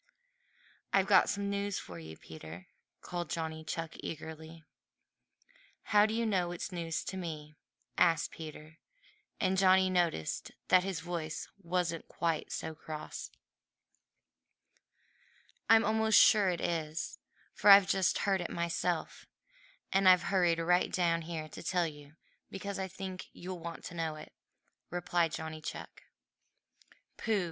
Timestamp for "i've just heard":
17.69-18.41